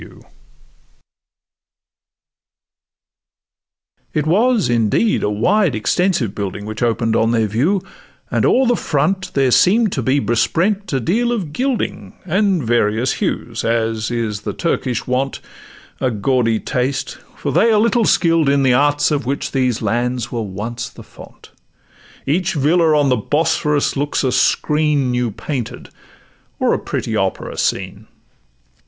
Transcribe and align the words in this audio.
It 4.15 4.25
was 4.25 4.67
indeed 4.67 5.21
a 5.21 5.29
wide 5.29 5.75
extensive 5.75 6.33
building 6.33 6.65
Which 6.65 6.81
open'd 6.81 7.15
on 7.15 7.29
their 7.29 7.45
view, 7.45 7.83
and 8.31 8.43
o'er 8.43 8.65
the 8.65 8.75
front 8.75 9.31
There 9.35 9.51
seem'd 9.51 9.91
to 9.91 10.01
be 10.01 10.17
besprent 10.19 10.91
a 10.91 10.99
deal 10.99 11.31
of 11.31 11.53
gilding 11.53 12.15
And 12.25 12.63
various 12.63 13.11
hues, 13.21 13.63
as 13.63 14.09
is 14.09 14.41
the 14.41 14.53
Turkish 14.53 15.05
wont,— 15.05 15.39
A 15.99 16.09
gaudy 16.09 16.59
taste; 16.59 17.19
for 17.37 17.51
they 17.51 17.71
are 17.71 17.79
little 17.79 18.05
skill'd 18.05 18.49
in 18.49 18.63
The 18.63 18.73
arts 18.73 19.11
of 19.11 19.27
which 19.27 19.51
these 19.51 19.83
lands 19.83 20.31
were 20.31 20.41
once 20.41 20.89
the 20.89 21.03
font: 21.03 21.51
Each 22.25 22.55
villa 22.55 22.97
on 22.97 23.09
the 23.09 23.17
Bosphorus 23.17 23.95
looks 23.95 24.23
a 24.23 24.31
screen 24.31 25.11
New 25.11 25.29
painted, 25.29 25.89
or 26.59 26.73
a 26.73 26.79
pretty 26.79 27.15
opera 27.15 27.55
scene. 27.55 28.07